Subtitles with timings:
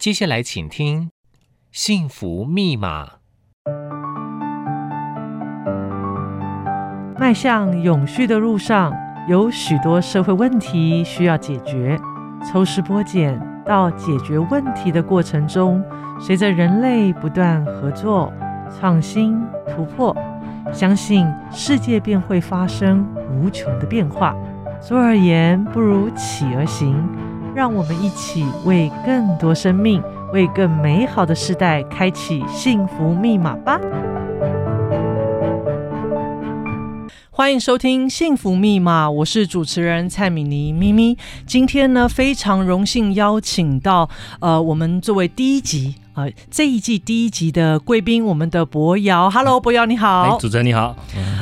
[0.00, 1.08] 接下来请听
[1.70, 3.04] 《幸福密码》。
[7.18, 8.94] 迈向永续的路上，
[9.28, 12.00] 有许多社会问题需要解决。
[12.50, 15.84] 抽丝剥茧到解决问题的过程中，
[16.18, 18.32] 随着人类不断合作、
[18.70, 19.38] 创新、
[19.68, 20.16] 突破，
[20.72, 24.34] 相信世界便会发生无穷的变化。
[24.80, 27.06] 坐而言，不如起而行。
[27.52, 30.00] 让我们一起为更多生命、
[30.32, 33.80] 为更美好的世代开启幸福密码吧！
[37.30, 41.18] 欢迎收听《幸福密码》，我是主持人蔡米妮咪咪。
[41.44, 45.96] 今天呢，非常荣幸邀请到呃，我们作为第一集。
[46.20, 50.94] 呃，这一季第一集的贵宾，我们的博瑶，Hello，博瑶你好，主持人你好。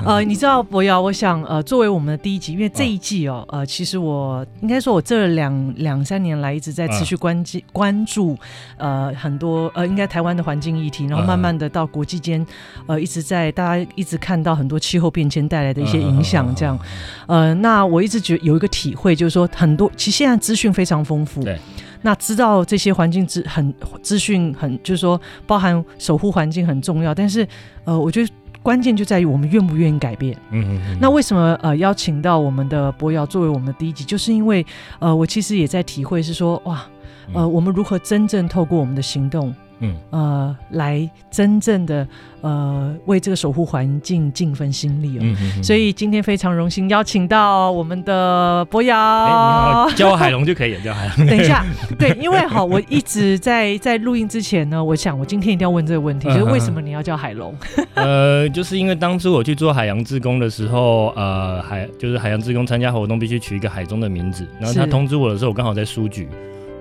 [0.06, 8.38] 呃，你知道博瑶，我想呃，作为我们的第一集，因为这一季哦，呃，其实我应该说，我这两两三年来一直在持续关注关注
[8.77, 12.46] 呃很多呃，应该台湾的环境议题，然后慢慢的到国际间，
[12.87, 16.79] 呃，一直在大家一直看到很多气候变迁带来的一些影响，这样，
[17.26, 21.59] 呃，那我一直觉有一个体会，就是说很多其实现在资讯非常丰富，对。
[22.02, 27.46] 那知道这些环境资很资讯很，就是说包含守护环境很重要，但是
[27.85, 28.32] 呃，我觉得
[28.63, 30.37] 关键就在于我们愿不愿意改变。
[30.51, 30.99] 嗯嗯嗯。
[31.01, 34.65] 那为什么呃邀请到我们的博尧作为我们的第一集，就是因为
[34.99, 36.85] 呃我其实也在体会是说哇
[37.32, 39.55] 呃我们如何真正透过我们的行动。
[39.80, 42.07] 嗯，呃，来真正的
[42.40, 45.21] 呃为这个守护环境尽份心力哦。
[45.23, 48.96] 嗯嗯嗯，所以今天非常荣幸邀请到我们的博尧。
[48.99, 51.26] 哎，你好，叫我海龙就可以了，叫海龙。
[51.26, 51.65] 等一下，
[51.99, 57.54] 对，因为好，我一直在在录音之前呢，我想我今天一定要问这个问题，就是为什么你要叫海龙？
[57.95, 66.28] 呃，就是因为当初我去做海洋志工的时候，呃，海就是海洋志工参加活动必须取一个海中的名字，然后他通知我的时候，我刚好在书局。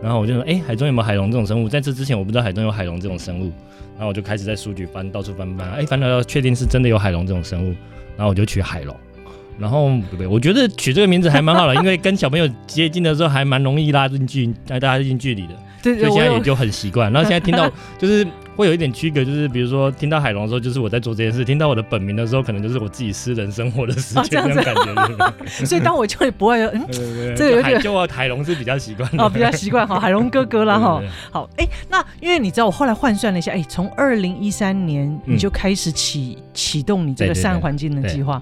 [0.02, 1.67] 然后我就说，哎，海中有没有海龙这种生物？
[1.67, 3.52] 在这之前我不知道海中有海龙这种生物。
[3.98, 7.76] 然后我就开始在书局翻，到处翻翻，哎，翻到要确定是真的有海龙这种生物。
[8.16, 8.95] 然后我就取海龙。
[9.58, 15.53] 然后对对，我觉得取这个名字还蛮好的，因为跟小朋友接近的时候还蛮容易拉近距，拉大家近距离的。
[15.81, 17.12] 对，所以现在也就很习惯。
[17.12, 18.25] 然后现在听到 就是。
[18.57, 25.66] 会有一点区隔，就是比如说听到海龙的时候，就是我在做这件事；听到我的本名的时候，可能就是我自己私人生活的事情，这种感觉。
[25.66, 31.00] 所以当我就会不会，嗯，对对对，这个有点就我海龙是比较习惯哦，比较习惯哈，海龙哥哥啦哈。
[31.31, 38.41] 好，哎，那因为你知道，我后来换算了一下，哎，从二零一三年你就开始启启动你这个善环境的计划。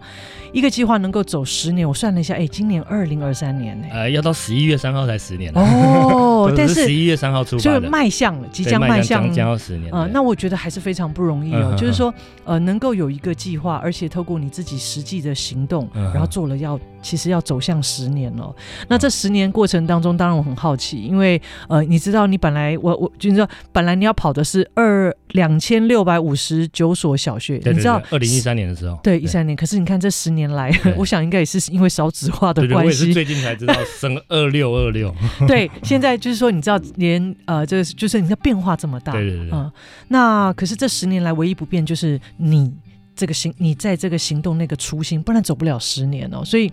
[0.54, 6.50] 一个计划能够走十年，我算了一下，哎，今年二零二三年呢，呃，要到十一月三号才十年哦。
[6.56, 10.10] 但是十一月三号出发就迈向了，即将迈向将要十年啊。
[10.14, 11.76] 那我觉得还是非常不容易哦。
[11.78, 12.14] 就是说，
[12.46, 18.56] 呃，能够有一个计划，而且透过你自己实际的行动，然后做了要，其实要走向十年了。
[18.88, 30.46] 那这十年过程当中，当然我很好奇，因为呃，你知道，你本来我我就是说，本来你要跑的是二两千六百五十九所小学，你知道，二零一三年的时候，对一三年，可是你看这十年。
[30.46, 32.68] 来， 我想应该也是因为少子化的关系。
[32.68, 35.14] 对，对，我也是最近才知道 升二六二六。
[35.48, 39.12] 对，现在就是说，你知道，连呃，这个就是你的变化这么大。
[39.12, 39.50] 对对对。
[39.52, 39.72] 嗯，
[40.08, 42.74] 那可是这十年来唯一不变就是你。
[43.18, 46.44] 这个行，你在这个行动那个初心，不然走不了十年哦。
[46.44, 46.68] 所以，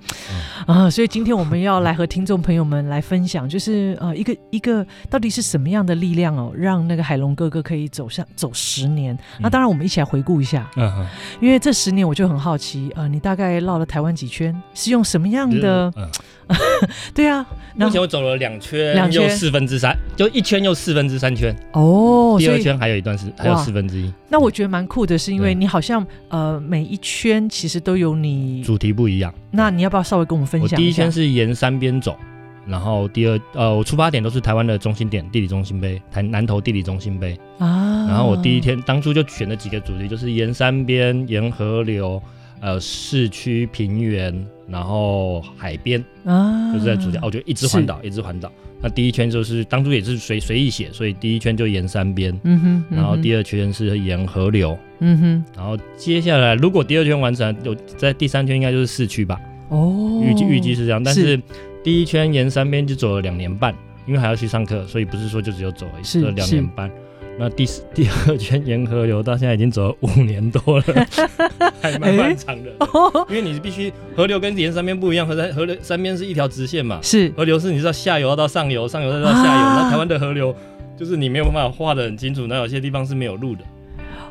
[0.67, 9.17] 啊、呃，所以今天我们要来和听众朋友们来分享，就是呃，一个一个到底是什么样的力量哦，让那个海龙哥哥可以走上走十年。
[9.39, 11.07] 那当然，我们一起来回顾一下，嗯，
[11.41, 14.53] 因为这十年我就很好奇，呃，你大概绕了台湾几圈？
[14.75, 15.93] 是用什么样的？
[15.97, 16.11] 嗯
[17.15, 21.55] 对啊，目前我走了两圈，两圈又四分之三，就一圈又四分之三圈。
[21.73, 24.13] 哦，第二圈还有一段是还有四分之一。
[24.29, 29.33] 那我觉得蛮酷的，是因为你好像呃每一圈其实都有你主题不一样。
[29.51, 30.77] 那你要不要稍微跟我们分享一下？
[30.77, 32.17] 我第一圈是沿山边走，
[32.67, 38.07] 然后第二呃我出发点都是台湾的中心点，地理中心碑，台南投地理中心碑啊。
[38.09, 42.23] 然后我第一天当初就选了几个主题，就是沿山边、沿河流。
[42.65, 44.33] 呃，市区平原，
[44.73, 48.51] 然后海边，啊，就是在主角，我就一直环岛，一直环岛。
[48.81, 59.39] 那第一圈就是当初也是随随意写，所以第一圈就沿山边，嗯哼，然后第二圈是沿河流，嗯哼，然后接下来如果第二圈完成，有在第三圈应该就是市区吧，
[59.69, 61.39] 哦，预计预计是这样，但是
[61.85, 63.75] 第一圈沿山边就走了两年半，
[64.07, 66.91] 因为还要去上课，所以不是说就只有走了，是两年半。
[67.39, 70.85] 那第四第二圈沿河流到现在已经走了五年多了，
[71.81, 72.71] 还蛮漫长的。
[73.29, 79.83] 因为你必须河流跟沿山边不一样，河山河流山边是一条直线嘛，是河流是你知道下游要到上游，上游再到下游。
[79.83, 80.55] 那台湾的河流
[80.97, 83.65] 就是你没有办法画得很清楚，那有些地方是没有路的。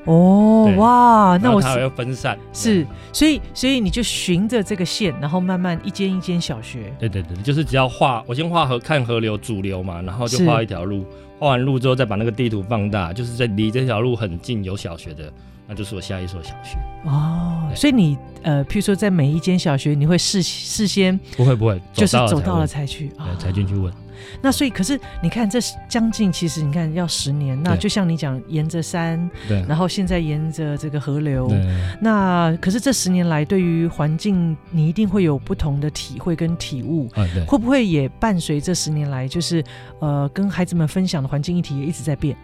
[0.05, 6.91] 哦，哇，那我它要分散，是，所以所以你就循着这个线，然后慢慢一间一间小学。
[6.97, 11.05] 对对对，就是只要画，我先画河看河流主流嘛，然后就画一条路，
[11.37, 15.31] 画完路之后再把那个地图放大，就是在离这条路很近有小学的，
[15.67, 16.77] 那就是我下一所小学。
[17.05, 23.91] 哦，所以你呃，譬如说在每一间小学，你会事事先不会不会，就是走到了才去，对，才进去问。
[24.39, 25.57] 那所以，可是你看，这
[25.89, 27.59] 将近其实你看要十年。
[27.63, 31.59] 那就像你讲，沿着山，对，然后现在沿着这个河流，对。
[31.99, 37.09] 那可是这十年来，对于环境，你一定会有不同的体会跟体悟。
[37.15, 37.43] 啊，对。
[37.45, 39.63] 会不会也伴随这十年来，就是
[39.99, 42.37] 呃，跟孩子们分享的环境议题也一直在变？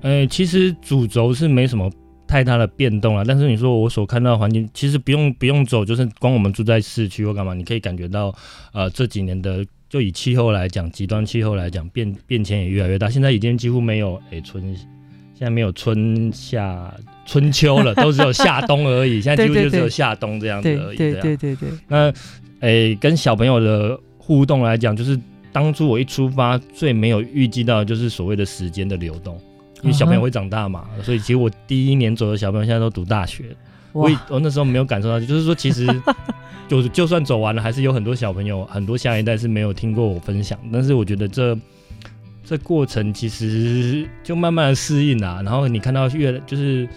[0.00, 1.88] 呃，其实主轴是没什么
[2.26, 3.24] 太大的变动了。
[3.24, 8.34] 但是你说我所看到的环境，其实不用不用走，就是光我们住在市区或干嘛，你可以感觉到，
[8.72, 9.64] 呃，这几年的。
[9.88, 13.08] 就以气候来讲，极端气候来讲，变变迁也越来越大。
[13.08, 16.92] 现在已经几乎没有诶春，现在没有春夏
[17.24, 19.20] 春秋了，都只有夏冬而已。
[19.20, 20.96] 现在几乎就只有夏冬这样子而已。
[20.96, 21.68] 对对对对。
[21.86, 22.12] 那
[22.60, 25.16] 诶，跟小朋友的互动来讲，就是
[25.52, 29.40] 当初我一出发，最没有预计到的就是所谓的时间的流动，
[29.86, 33.56] 因为小朋友会长大嘛，所以其实我第一年走的小朋友现在都读大学。
[33.92, 35.86] 我我那时候没有感受到，就是说其实。
[36.68, 40.58] 就就算走完了，还是有很多小朋友，很多下一代是没有听过我分享。
[40.72, 41.56] 但是我觉得这
[42.42, 45.40] 这过程其实就慢慢的适应啦。
[45.44, 46.88] 然后你看到越就是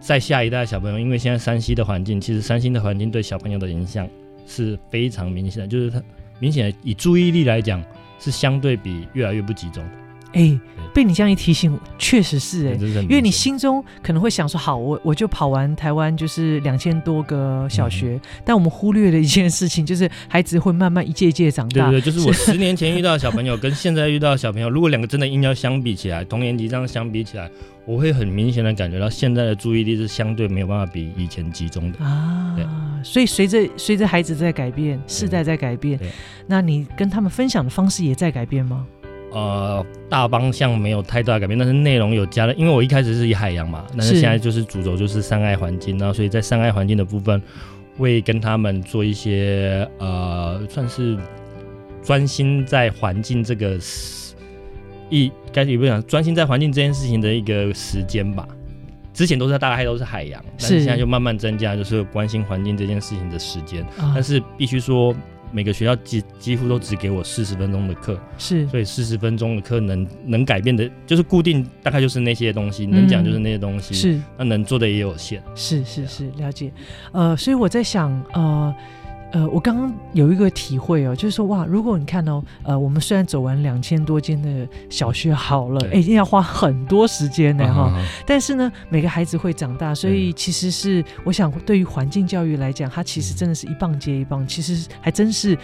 [0.00, 4.08] 在下一代小朋友，因为现在山西的环境，其实山西的环境对小朋友的影响
[4.46, 6.02] 是非常明显的，就是他
[6.38, 7.84] 明显的以注意力来讲，
[8.18, 9.90] 是相对比越来越不集中的。
[10.32, 10.60] 哎、欸，
[10.94, 21.90] 被你这样一提醒，确实是哎、欸，因为你心中可能会想说，好，我我就跑完台湾就是两千多个小学，嗯，但我们忽略了一件事情，就是孩子会慢慢一届一届长大。
[21.90, 27.50] 对对，就是我十年前 遇到的小朋友跟现在遇到的小朋友，如果两个真的硬要相比起来，同年级这样相比起来，
[27.84, 32.54] 我会很明显的感觉到现在的注意力是相对没有办法比以前集中的啊。
[32.56, 32.64] 对，
[33.02, 35.98] 所以随着随着孩子在改变，世代在改变，
[36.46, 38.86] 那你跟他们分享的方式也在改变吗？
[39.32, 42.54] 呃，大方向没有太大改变，但是内容有加了。
[42.54, 47.40] 因为我一开始是以海洋嘛，但是现在就是主轴就是山爱环境，然后所以在山爱环境的部分，
[47.96, 51.16] 会跟他们做一些呃，算是
[52.02, 53.78] 专心在环境这个
[55.10, 58.48] 一，该也不讲专心在环境这件事情的一个时间吧。
[59.12, 63.86] 之前都是大概都是海洋，但是现在就慢慢增加，就是关心环境这件事情的时间。
[64.14, 65.14] 但是必须说。
[65.52, 76.72] 每个学校几几乎都只给我四十分钟的课，是，所以四十分钟的课能能改变的，就是固定，大概就是那些东西，嗯、能讲就是那些东西，是，那能做的也有限，是是是，了解，
[77.12, 78.74] 呃，所以我在想，呃。
[79.32, 95.56] 呃，我刚刚有一个体会哦，就是说哇，如果你看哦，呃，我们虽然走完两千多间的小学好了，哎，一定要花很多时间呢哈、啊，但是呢，每个孩子会长大，所以其实是我想，对于环境教育来讲，它其实真的是一棒接一棒，其实还真是，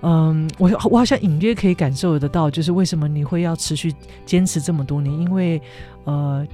[0.00, 3.92] 嗯，我我好像隐约可以感受得到，就是为什么你会要持续
[4.24, 5.60] 坚持这么多年，因为
[6.04, 6.46] 呃。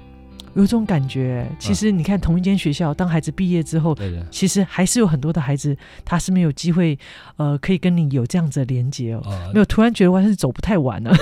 [0.57, 3.97] 有种感觉，其实你看同一间学校，当孩子毕业之后，
[4.31, 6.99] 其实还是有很多的孩子，他是没有机会，
[7.37, 9.23] 呃，可以跟你有这样子的连接哦。
[9.27, 11.15] 呃、没有，突然觉得我还是走不太完了。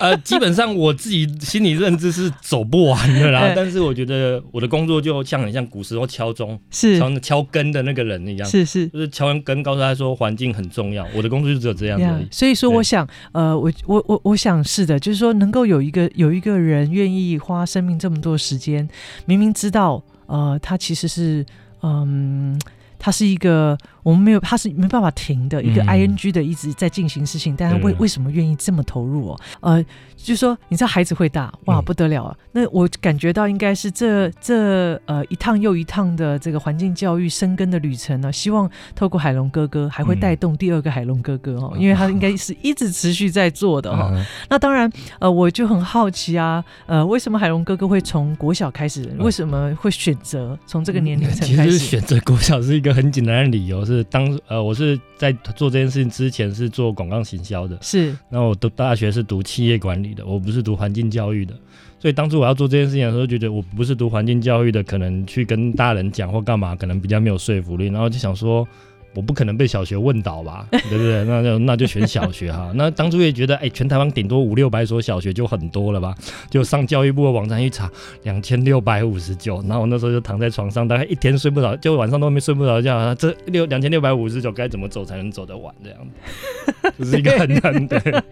[0.00, 3.52] 呃，基本上我自己心理认知是走不完的啦。
[3.54, 11.06] 但是我觉得我的工作就像很像古时候敲钟，是敲敲根的那个人一样，是是，就是敲完根，告诉他说环境很重要。
[11.14, 12.24] 我的工作就只有这样子而已。
[12.24, 18.88] Yeah, 所以说，我想，呃，我我我我想是的，就是说，能够有一个有一个人愿意花生命这么多时间。
[19.26, 21.44] 明明知道，呃，他其实是，
[21.82, 22.58] 嗯，
[22.98, 23.76] 他是一个。
[24.02, 29.40] 我们没有，他是没办法停的一个 ing 的一直在进行事情，嗯、但他为为什么愿意这么投入哦？
[29.60, 29.84] 呃，
[30.16, 32.36] 就说你知道孩子会大哇，不得了啊！
[32.38, 44.10] 嗯、那我感觉到应该是这这呃一趟又一趟的这个环境教育生根的旅程呢，希望透过海龙哥哥还会带动第二个海龙哥哥哦，嗯、因为他应该是一直持续在做的哈、
[44.48, 49.10] 那当然呃，我就很好奇啊，呃，为什么海龙哥哥会从国小开始？
[49.18, 51.72] 为什么会选择从这个年龄层开始？
[51.72, 53.84] 其实选择国小是一个很简单的理由。
[53.90, 58.16] 是当呃，我是在做这件事情之前是做广告行销的，是。
[58.28, 61.54] 那我读大学是读企业管理的，我不是读环境教育的。
[61.98, 67.86] 所以当初我要做这件事情的时候，觉得我不是读环境教育的，可能去跟大人讲或干嘛，可能比较没有说服力。
[67.88, 68.66] 然后就想说。
[69.14, 71.24] 我不可能被小学问倒吧， 对不对？
[71.24, 72.70] 那就那就选小学哈。
[72.76, 76.14] 那当初也觉得，哎、欸，全台湾顶多五六百所小学就很多了吧？
[76.48, 77.90] 就上教育部的网站一查，
[78.22, 79.60] 两千六百五十九。
[79.62, 83.14] 然后我那时候就躺在床上，大概一天睡不着，就晚上都没睡不着觉。
[83.16, 85.74] 这六两千六百五十九该怎么走才能走得完？
[85.82, 88.24] 这样子， 就是一个很难的。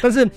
[0.00, 0.28] 但是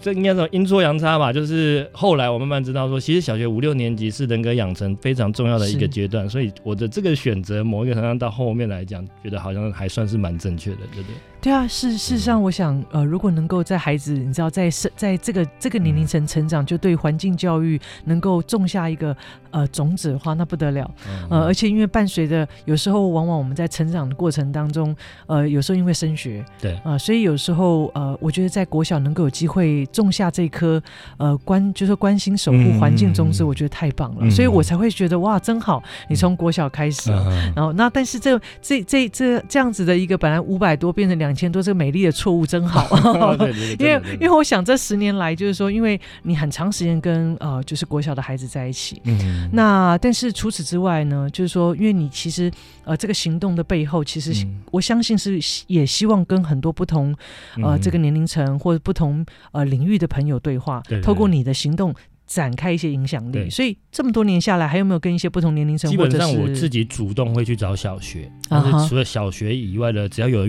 [0.00, 11.16] 这应该说阴错阳差吧，就是后来我慢慢知道说，其实小学五六年级是人格养成非常重要的一个阶段，所以我的这个选择，某一个程度上到后面来讲，觉得好像还算是蛮正确的，对不对？
[11.42, 19.16] 对啊，事事实上，我想，呃，如果能够在孩子，你知道，在生在这个这个年龄层成长，就对环境教育能够种下一个
[19.50, 20.90] 呃种子的话，那不得了。
[21.30, 24.94] 呃，而且因为伴随着有时候，往往我们在成长的过程当中，
[25.26, 30.82] 呃，有时候因为升学，对，啊、呃，所以有时候呃，我觉得在国小能够有机会种下这颗
[31.16, 41.29] 呃关，就是关心守护环境种子，我觉得太棒了，嗯、所以我才会觉得哇，真好，你从国小开始，嗯、然后那但是这这这这这样子的一个本来五百多变成两。
[41.30, 42.88] 两千多，这个美丽的错误真好，
[43.78, 52.50] 因为因为我想这十年来就是说，因为你很长时间跟呃就是国小的孩子在一起，嗯，那但是除此之外呢，就是说，因为你其实
[52.84, 57.14] 呃这个行动的背后，其实我相信是也希望跟很多不同
[57.62, 61.94] 呃这个年龄层或者不同呃领域的朋友对话，透过你的行动。
[62.30, 65.90] 展开一些影响力，所以这么多年下来，还有没有跟一些不同年龄层？
[65.90, 70.46] 基本上我自己主动会去找小学，但是除了小学以外的，只要有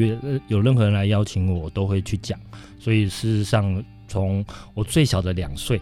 [0.47, 2.39] 有任何人来邀请我，我都会去讲。
[2.77, 4.45] 所以事实上，从
[4.75, 5.81] 我最小的两岁。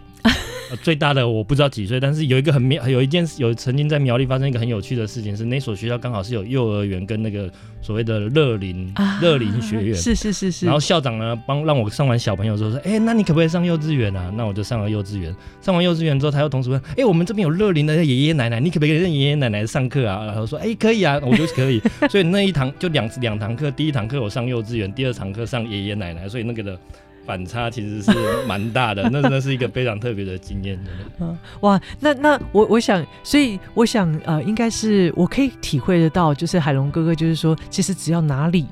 [0.83, 10.67] 最大的我不知道几岁，但是有一个很妙，有一件有曾经在苗栗发生一个很有趣的事情，是那所学校刚好是有幼儿园跟那个所谓的乐龄乐龄学院，是是是是。
[10.67, 14.31] 然后校长呢帮让我上完小朋友之后说，哎、欸，那你可不可以上幼稚园啊？
[14.37, 15.35] 那我就上了幼稚园。
[15.59, 20.23] 上完幼稚园之后，他又同时问，哎、欸，我们这边有乐龄的爷爷奶奶，你可不可以跟爷爷奶奶上课啊？
[20.25, 21.81] 然后说，哎、欸，可以啊，我就可以。
[22.11, 26.79] 所以那一堂就两两堂课，第一堂课我上幼稚园，第二堂课上爷爷奶奶，所以那个的。
[27.25, 28.11] 反差其实是
[28.47, 30.79] 蛮大的， 那真的是一个非常特别的经验。
[31.19, 38.65] 嗯，哇，那那我我想，所以我想，呃，应该是我可以体会得到，就是海龙哥哥，就是说，其实只要哪里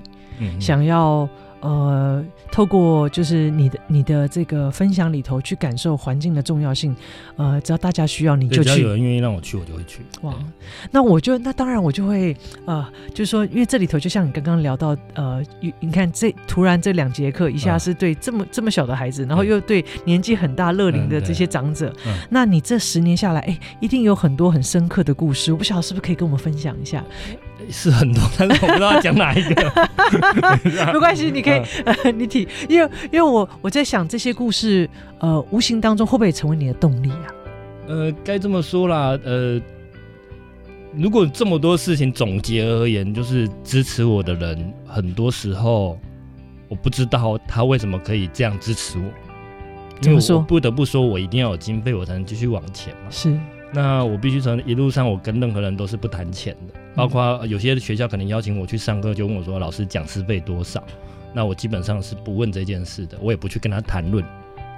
[0.60, 1.28] 想要。
[1.62, 6.96] 呃，透过就是你的你的这个分享里头去感受环境的重要性，
[7.36, 10.02] 呃，只要大家需要你就去，只要有人愿意让我去，我就会去。
[10.22, 10.34] 哇，
[10.92, 12.36] 那我就那当然我就会
[12.66, 15.44] 呃，就是说，因为这里头就像你刚刚聊到呃，
[15.80, 22.14] 你看这突然这两节课一下是对这么、嗯、这么小的孩子，然后又对年纪很大乐龄的这些长者，嗯。
[22.14, 27.04] 嗯、那你这十年下来，哎，一定有很多很深刻的故事，我不晓得是不是可以跟我们分享一下。
[27.70, 29.72] 是很多，但是我不知道要讲哪一个。
[30.94, 37.28] 没关系，你可以，呃， 你提，因为因为我我在想这些故事，呃，无形当中会不会成为你的动力啊？
[37.88, 39.60] 呃，该这么说啦，呃，
[40.96, 46.00] 如果这么多事情总结而言，就是支持我的人，很多时候
[46.68, 49.06] 我不知道他为什么可以这样支持我。
[50.02, 50.40] 怎么说？
[50.40, 53.10] 不得不说，我一定要有经费，我才能继续往前嘛。
[53.10, 53.38] 是。
[53.74, 60.84] 那我必须从一路上，我跟任何人都是不谈钱的，包括有些学校可能邀请我去上课，就问我说：“老师，讲师费多少？”
[61.34, 64.24] 那我基本上是不问这件事的，我也不去跟他谈论。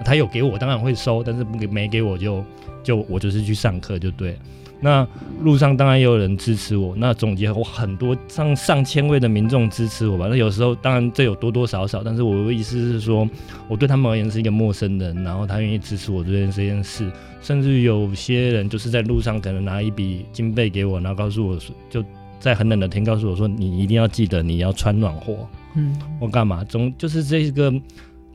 [0.04, 2.44] 他有给我，当然会收，但是不给没给我就
[2.84, 4.38] 就我就是去上课就对。
[4.82, 5.06] 那
[5.42, 10.28] 路上当然也有人支持我，那总结我很多上上千位的民众支持我吧。
[10.30, 13.28] 那有时候当然这有多多少少，但是我的意思是说，
[13.68, 22.04] 我对他们而言是一个陌生人，然后他愿意支持我这件这件事，甚至有些人就是在路上可能拿一笔经费给我，然后告诉我说，就
[22.40, 25.36] 在很冷的天告诉我说，你一定要记得你要穿暖和，
[25.76, 26.64] 嗯，我干嘛？
[26.64, 27.74] 总就是这个。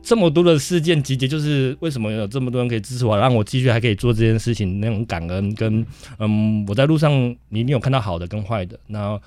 [0.05, 5.83] 这么多的事件集结，就是为什么有这么多人可以支持我，让我继续还可以做这件事情，那种感恩跟
[6.19, 7.11] 嗯，我在路上
[7.49, 8.79] 你一定有看到好的跟坏的。
[8.85, 9.19] 那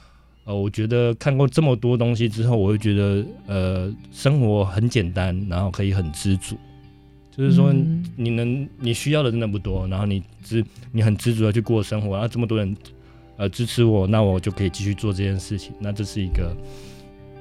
[0.45, 6.57] 呃，我觉得看过这么多东西之后，我会觉得呃，生活很简单，然后可以很知足。
[7.37, 7.75] 就是说，
[8.15, 12.77] 你能你需要的真的不多，然后你知你很知足的去过生活，然后这么多人
[13.37, 15.73] 呃支持我，那我就可以继续做这件事情。
[15.81, 16.57] 那这是一个。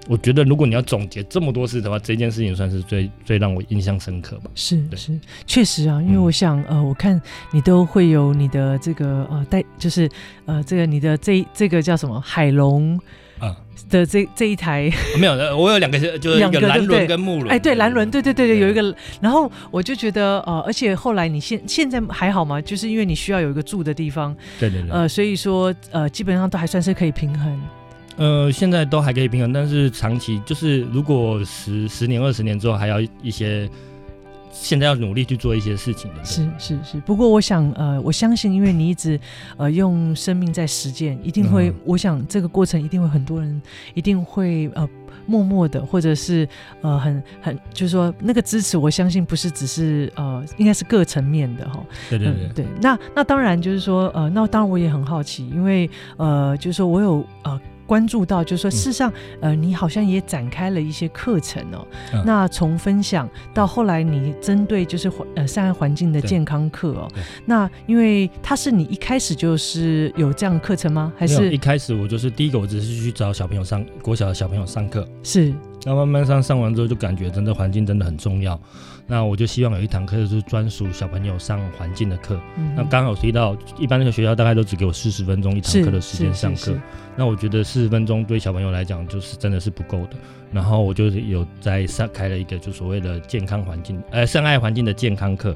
[0.07, 4.49] 我觉得，如果你要总结这么多事的话，这件事情算是最最让我印象深刻吧。
[4.55, 7.21] 是是，确实啊，因为我想，嗯、呃，我看
[7.51, 10.09] 你都会有你的这个呃带，就是
[10.45, 12.99] 呃这个你的这这个叫什么海龙
[13.39, 13.55] 啊
[13.89, 17.49] 的这这一台、嗯、 没有，我有两个，就是一个蓝轮跟木轮。
[17.49, 18.95] 哎，对，蓝轮，对对对对，有一个。
[19.21, 22.61] 然后我就觉得呃，而且后来你现现在还好吗？
[22.61, 27.61] 就是因为你需要有一个住的地方，对对对，呃，所以说呃，基本上都还算是可以平衡。
[28.17, 33.69] 呃，现在都还可以平衡，但是长期就是如果十十年、二十年之后，还要一些，
[34.51, 36.25] 现在要努力去做一些事情的。
[36.25, 39.19] 是是是，不过我想，呃，我相信，因为你一直
[39.55, 43.61] 呃用生命在实践，一定会，嗯、我想这个过程一定会很多人
[43.93, 44.89] 一定会呃
[45.27, 46.49] 默默的，或者是
[46.81, 51.85] 呃很很就是说那个支持，我相信不是只是呃应该是各层面的哈。
[52.09, 52.65] 对对对、嗯、对。
[52.81, 57.61] 那那当然就是说呃那当然我也很好奇，因为呃就是说我有呃。
[57.87, 61.87] 关注到，就是说，事实上，嗯、呃，你好像也展开了一些课程哦。
[62.13, 67.07] 嗯、那从分享到后来，你针对就是环呃善爱环境的健康课哦。
[67.45, 71.11] 那因为他是你一开始就是有这样的课程吗？
[71.17, 75.07] 还是一开始我就是第一个，我只是去找小朋友上国小的小朋友上课。
[75.23, 75.53] 是。
[75.85, 78.59] 那慢慢上上完之后，就感觉真的环境真的很重要。
[79.09, 82.37] 那我就希望有一堂课就是专属小朋友上环境的课。
[82.57, 86.77] 嗯、那刚好提到，一般那个学校大概都只给我四十分钟一堂课的时间上课。
[87.15, 90.17] 那我觉得四十分钟对小朋友来讲就是真的是不够的。
[90.51, 95.55] 然后我就有在上开了一个就所谓的健康环境，呃，善爱环境的健康课。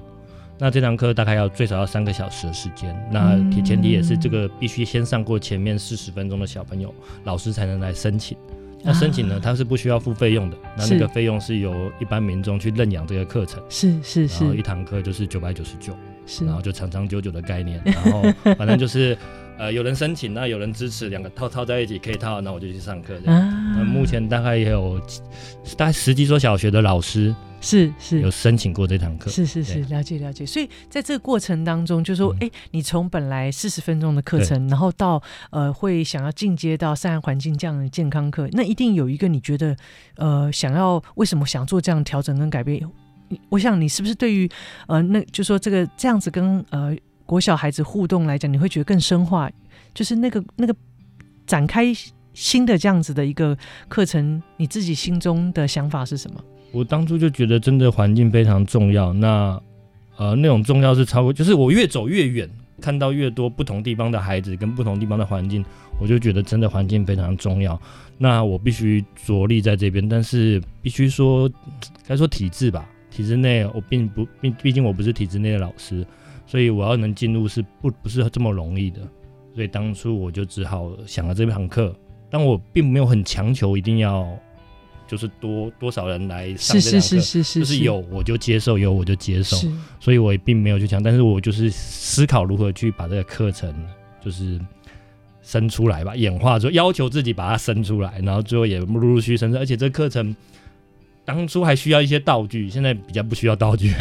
[0.58, 2.96] 那这堂课大概要最少要三个小时的时间。
[3.12, 8.38] 那前提也是这个必须先上过前面四十分钟的小朋友，老师才能来申请。
[8.84, 10.58] 那申请呢，它是不需要付费用的。
[10.78, 13.62] 那那个费用是由一般民众去认养这个课程。
[13.70, 14.44] 是是是。
[14.44, 15.94] 然后一堂课就是九百九十九。
[16.26, 16.46] 是。
[16.46, 17.82] 然后就长长久久的概念。
[17.86, 18.24] 然后
[18.58, 19.18] 反正就是，
[19.58, 23.16] 呃，有人申请，那有人支持，两个套套在一起可以套，那我就去上课。
[23.26, 23.76] 啊。
[23.78, 25.00] 那目前大概也有
[25.78, 27.36] 大概十几所小学的老师。
[27.62, 30.44] 是是有申请过这堂课，是是是，了解了解。
[30.46, 39.78] 所以在这个过程当中，就说，哎、嗯，你从本来四十分钟的课程，然后到呃，会想要进阶到善爱环境这样的健康课，那一定有一个你觉得，
[40.16, 42.82] 呃，想要为什么想做这样调整跟改变？
[43.50, 44.50] 我想你是不是对于
[44.88, 46.94] 呃，那就说这个这样子跟呃
[47.26, 49.50] 国小孩子互动来讲，你会觉得更深化，
[49.94, 50.76] 就是那个那个
[51.46, 51.86] 展开
[52.34, 56.44] 新的这样子的一个课程，你自己心中的想法是什么？
[56.72, 59.62] 我当初就觉得真的环境非常重要，那
[60.18, 62.50] 呃那种重要是超过，就是我越走越远，
[62.80, 65.66] 看到越多不同地方的孩子跟不同地方的环境，
[66.00, 67.80] 我就觉得真的环境非常重要。
[68.18, 71.52] 那我必须着力在这边，但是必须说
[72.08, 76.06] 该说体制吧，体制内我并不毕毕竟我不是体制内的老师，
[76.46, 79.02] 所以我要能进入是不不是这么容易的，
[79.54, 81.94] 所以当初我就只好想了这堂课，
[82.30, 84.26] 但我并没有很强求一定要。
[85.12, 89.58] 就是多多少人来上这两课，是是是是是，就是有我就接受，有我就接受，
[90.00, 93.76] 所以我也并没有去抢，但是我就是思考如何去把这个课程
[94.24, 94.58] 就是
[95.42, 100.34] 生出来吧，演化，就要求自己把它生出来，然后最后也陆陆续续生出来，而且这课程。
[101.24, 103.94] 当初还需要一些道具，现在比较不需要道具，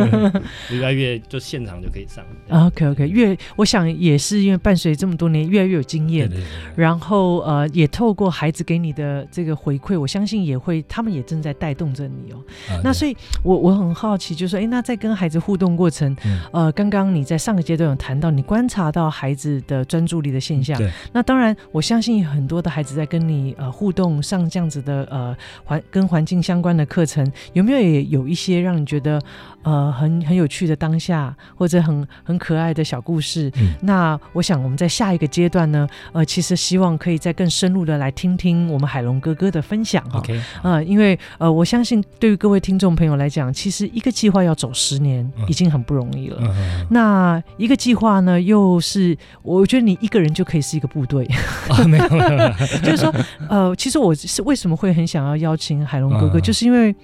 [0.70, 2.24] 越来越就现场就可以上。
[2.66, 12.36] OK OK，越我想也是因为伴随这么多年，越来越有经验，对对对对，然后呃也透过孩子给你的这个回馈，我相信也会他们也正在带动着你哦。
[12.68, 20.76] 啊、那所以我我很好奇，就是说，哎，那在跟孩子互动过程，嗯、呃，刚刚你在上个阶段有谈到，你观察到孩子的专注力的现象。
[20.76, 20.90] 对。
[21.12, 26.49] 那当然，我相信很多的孩子在跟你呃互动上这样子的呃环跟环境相。
[26.50, 29.22] 相关的课程有没有也有一些让你觉得
[29.62, 33.48] 呃很很有趣的当下，或者很很可爱的小故事？
[33.60, 40.20] 嗯、那我想我们在下一个阶段呢，呃，其实希望可以再更深入的来听听我们海龙哥哥的分享哈。
[40.20, 46.38] Okay, 呃，因为呃，我相信对于各位听众朋友来讲，其实一个计划要走十年已经很不容易了。
[46.40, 51.24] 嗯嗯、那一个计划呢，又是我觉得你一个人就可以是一个部队。
[51.68, 52.08] 啊、没有，
[52.82, 53.14] 就是说
[53.48, 56.39] 呃，其实我是为什么会很想要邀请海龙哥哥？
[56.40, 56.94] 嗯就是因为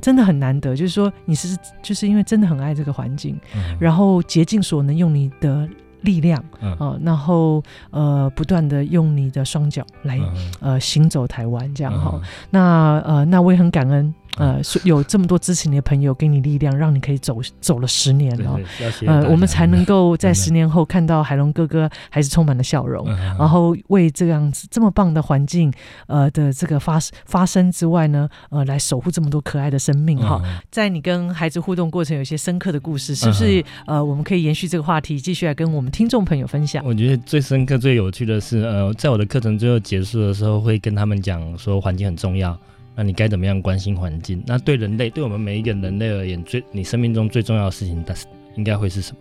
[0.00, 5.68] 真的很难得，就是说你是就是因为真的很爱这个环境，嗯、然后竭尽所能用你的
[6.02, 6.42] 力量
[6.78, 12.22] 啊、然后呃不断的用你的双脚来、嗯、呃行走台湾这样哈、嗯。
[12.50, 14.14] 那呃那我也很感恩。
[14.36, 18.60] 呃，有这么多支持你的朋友给你力量，让你可以走走了十年了。
[19.06, 25.72] 呃，我们才能够在十年后看到海龙哥哥还是充满了笑容，嗯、然后为这样子这么棒的环境
[26.06, 30.40] 呃的这个发发生之外呢，呃，来守护这么多可爱的生命哈。
[30.44, 33.64] 嗯、在你跟孩子互动过程，有一些深刻的故事，是不是？
[33.86, 36.84] 呃，我们可以延续这个话题，继续来跟我们听众朋友分享。
[36.84, 42.56] 我觉得最深刻、最有趣的是，呃，在我的课程最后结束的时候，会跟他们讲说，环境很重要。
[42.98, 44.42] 那你该怎么样关心环境？
[44.44, 49.18] 那对人类，对我们每一个人类而言，最你生命中最重要的事情，但是应该会是什么？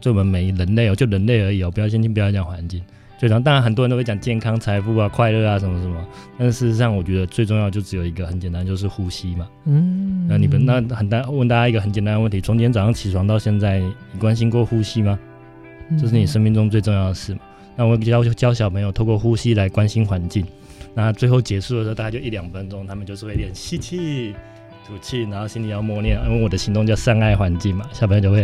[0.00, 2.82] 对我们每一人类哦，就人类而已哦，不要先听，不要讲环境。
[3.18, 6.02] 最常当然很多人都会讲健康、财富啊、快乐啊什么什么，
[6.38, 9.46] 但是事实上，我觉得最重要就只有一个，很简单，就是呼吸嘛。
[9.66, 10.26] 嗯。
[10.26, 15.18] 那你们那很大问大家一个很简单的问题：从今天早上起床到现在，你关心过呼吸吗？
[16.00, 17.40] 这是你生命中最重要的事嘛？
[17.76, 20.42] 那我教教小朋友透过呼吸来关心环境。
[20.94, 24.34] 那最后结束的时候，大概就一两分钟，他们就是会练吸气、
[24.86, 28.42] 吐气，然后心里要默念，因为我的行动叫善爱环境嘛，小朋友就会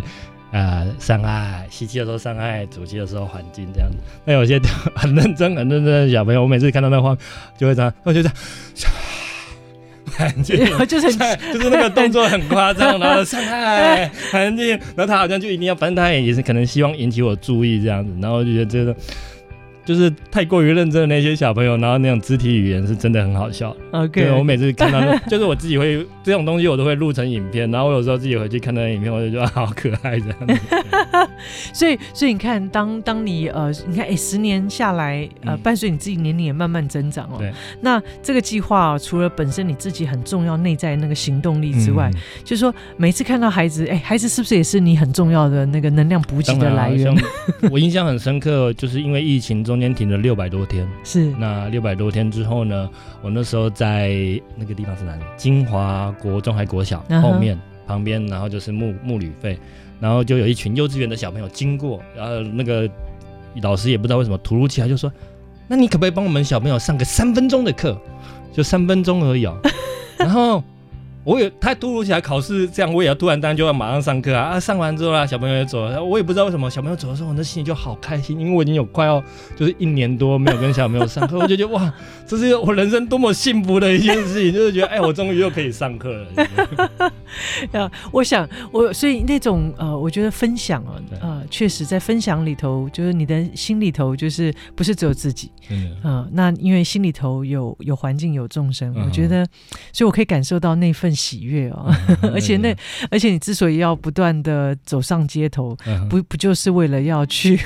[0.52, 3.96] 啊、呃、善爱，吸气的时候善爱，吐气的时候环境这样子。
[4.24, 4.60] 那有些
[4.94, 7.18] 很认真、很认真的小朋友，我每次看到那画面
[7.58, 8.36] 就会这样，我 就这样，
[10.16, 10.56] 环 境
[10.86, 11.12] 就是
[11.52, 18.96] 就是那个动作很夸张，然后善爱环境，然后他好像就一定要，反正他也是可能希望引起我注意这样子，然后我就觉得这个。
[19.86, 23.74] 就是太过于认真的那些小朋友，然后那种肢体语言是真的很好笑。
[23.92, 30.60] OK，对，我每次看到， 就是我自己会这种东西，我都会录成影片，然后我有时候自己回去看那个影片，我就觉得好可爱这样子。
[31.72, 37.36] 所以，所以你看，当当你呃，你看，哎、欸，十年下来，呃，伴随你自己年龄也慢慢增长哦。
[37.38, 37.52] 对。
[37.80, 47.14] 那这个计划、哦、除了本身你自己很重要内在那个行动力之外，嗯、就是说每次看到孩子，哎、欸，孩子是不是也是你很重要的那个能量补给的来源？
[47.70, 50.88] 我印象很深刻，就是因为疫情中间停了六百多天。
[51.04, 51.32] 是。
[51.38, 52.88] 那六百多天之后呢，
[53.22, 54.10] 我那时候在
[54.56, 55.22] 那个地方是哪里？
[55.36, 57.88] 金华国中还国小后面、uh.
[57.88, 59.58] 旁边，然后就是木木旅费。
[60.00, 62.88] 然后就有一群幼稚园的小朋友经过，然后那个
[63.62, 65.10] 老师也不知道为什么突如其来就说
[65.66, 67.98] ：“那你可不可以帮我们小朋友上个三分钟的课？
[68.52, 69.56] 就三分钟而已哦。”
[70.18, 70.62] 然后。
[71.26, 74.50] 我也太突如其来考试这样，我也要突然当然就要马上上课啊！
[74.50, 79.20] 啊，上完之后啊，小朋友也走了，我也不知道为什么小朋友走的时候，我那心里就好开心，因为我已经有快要
[79.56, 81.92] 就是一年多没有跟小朋友上课， 我就觉得哇，
[82.28, 87.10] 这是我人生多么幸福的一件事情，就是觉得哎，我终于又可以上课了。
[87.72, 99.44] 啊，我想我所以那种呃，我觉得分享啊，呃，确实在分享里头，就是你的心里头就是不是只有自己，嗯，呃，那因为心里头有有环境有众生，我觉得，
[99.92, 101.15] 所以我可以感受到那份。
[101.16, 101.90] 喜悦哦，
[102.32, 102.76] 而且那
[103.10, 105.76] 而且你之所以要不断的走上街头，
[106.10, 107.58] 不不就是为了要去？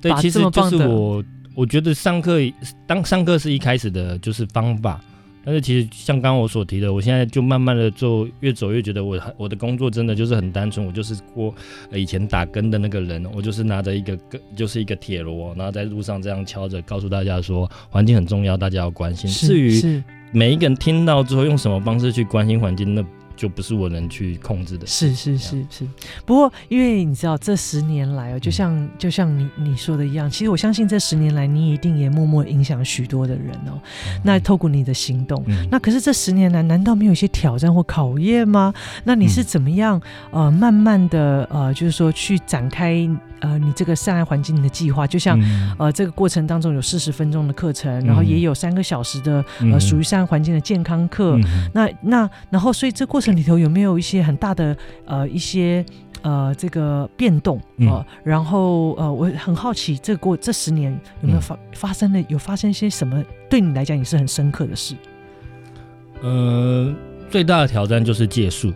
[0.00, 2.38] 对，其实就是我我觉得上课
[2.86, 5.00] 当上课是一开始的就是方法，
[5.44, 11.54] 但是其实像刚刚我所提的，我现在就慢慢的做，越走越觉得我我的工作真的就是很单纯，我就是过
[11.92, 14.18] 以前打更的那个人，我就是拿着一个
[14.54, 19.30] 就是一个铁锣，然后在路上这样敲着，告诉大家说环境很重要，大家要关心。
[19.30, 20.02] 至于
[20.34, 23.04] 每一个人听到之后，用什么方式去关心环境，那
[23.42, 24.86] 就不是我能去控制的。
[24.86, 25.84] 是是是是。
[26.24, 33.82] 不过，因为你知道，这十年来哦，就像、嗯、就像你你说的一样，其实我相信这十年来，你一定也默默影响许多的人哦。
[34.06, 38.72] 嗯、那透过你的行动、嗯，那可是这十年来，难道没有一些挑战或考验吗？
[39.02, 40.00] 那你是怎么样、
[40.30, 43.08] 嗯、呃，慢慢的呃，就是说去展开？
[43.40, 51.36] 呃，你这个善爱环境的计划，就像、嗯、呃，这个过程当中有四十分钟的课程、嗯，然后也有三个小时的呃，属于善爱环境的健康课。
[51.38, 55.84] 嗯、那那然后，所以这过程里头有没有一些很大的呃一些
[56.22, 58.04] 呃这个变动啊、呃嗯？
[58.24, 60.92] 然后呃，我很好奇，这过这十年
[61.22, 64.94] 有没有发、嗯、发生了有发生一些什么对你来讲也是很深刻的事？
[66.22, 66.94] 呃，
[67.30, 68.72] 最大的挑战就是借宿。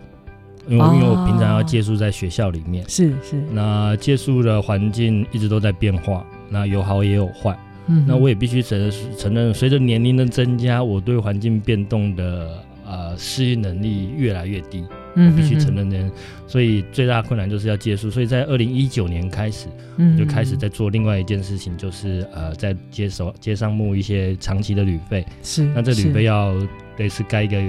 [0.69, 16.09] 因为因为我平常要借宿在学校里面，是是，那借宿的环境一直都在变化，那有好也有坏，嗯，那我也必须承认承认，随着年龄的增加，我对环境变动的呃适应能力越来越低，嗯，我必须承认的，
[16.47, 26.55] 所以最大的困难就是要借书，所以在二零一九年开始，嗯，就开始在做另外一件事情，就是呃在接手接上募一些长期的旅费，是，那这旅费要。
[26.97, 27.61] 对，是盖一个，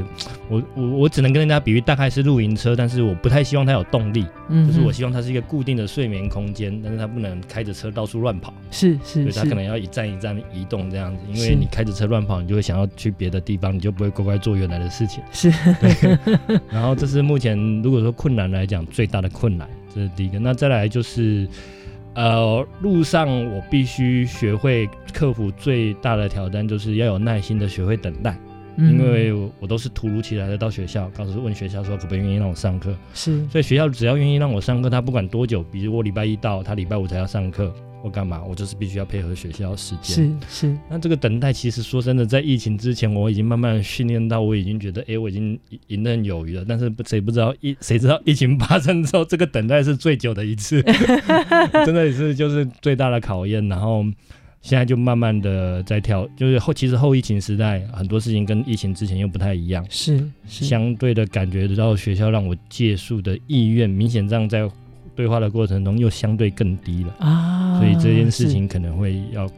[0.48, 16.18] 我我我只能跟人家比喻，大概是露营车，但是我不太希望它有动力，嗯，就是我希望它是一个固定的睡眠空间，但是它不能开着车到处乱跑，是是，所以它可能要一站一站移动这样子，因为你开着车乱跑，你就会想要去别的地方，你就不会乖乖做原来的事情，是，对，
[16.72, 21.46] 然后这是目前如果说困难来讲最大的困难，这是第一个，那再来就是，
[22.14, 28.34] 呃，路上我必须学会克服最大的挑战，就是要有耐心的学会等待。
[28.78, 40.14] 因为我都是突如其来的到学校，当时问学校说可不愿意让我上课，是，所以学校只要愿意让我上课，他不管多久，比如我礼拜一到，他礼拜五才要上课，我干嘛，我就是必须要配合学校时间。
[40.48, 40.78] 是是。
[40.88, 46.64] 那这个等待，其实说真的，在疫情之前，我已经慢慢训练到，我已经觉得，哎，我已经游刃有余了。
[46.68, 50.80] 但是谁不知道疫，谁知道疫情发生之后，这个等待是最久的一次，
[51.84, 53.66] 真的是就是最大的考验。
[53.68, 54.04] 然后。
[54.60, 60.64] 现在就慢慢的在跳，就是后其实后疫情时代很多事情跟疫情之前又不太一样，是，是。
[60.64, 64.68] 相对的感觉到学校让我借宿的意愿明显这样在
[65.14, 67.14] 对话的过程中又相对更低了。
[67.18, 69.48] 啊，所以这件事情可能会要。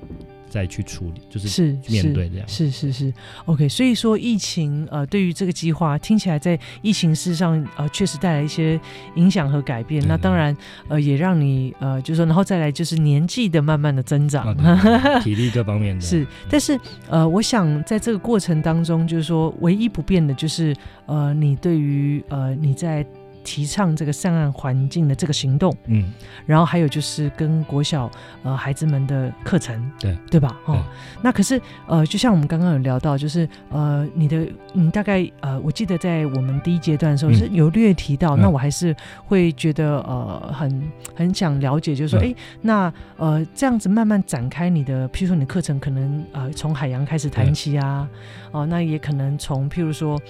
[0.50, 3.12] 再去处理，就是是面对这样，是是是
[3.46, 3.68] ，，OK。
[3.68, 8.78] 所以说疫情呃，对于这个计划听起来在疫情事上呃，确实带来一些
[9.14, 10.04] 影响和改变。
[10.08, 10.54] 那当然
[10.88, 16.26] 呃，也让你呃，就是说，然后再来就是年纪的慢慢的增长，啊、 体力各方面的是。
[16.50, 20.74] 但是呃，我想在这个过程当中，就是说唯一不变的就是
[21.06, 23.06] 呃，你对于呃你在。
[23.44, 26.12] 提倡这个善爱环境的这个行动，嗯，
[26.46, 28.10] 然后还有就是跟国小
[28.42, 30.16] 呃孩子们的课程，对。
[30.30, 30.56] 对吧？
[30.64, 30.82] 哦，
[31.20, 38.94] 那可是呃，就像我们刚刚有聊到，就是呃，你的你大概呃，我记得在我们第一阶段的时候是有略提到，嗯、那我还是
[39.26, 48.08] 会觉得呃，很很想了解，就是说，哎、嗯，那呃，这样子慢慢展开你的，譬如说你的课程可能呃，从海洋开始谈起啊，
[48.52, 50.20] 哦、呃，那也可能从譬如说。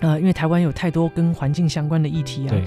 [0.00, 2.62] 呃，因为台湾有太多跟环境相关的议题啊，对，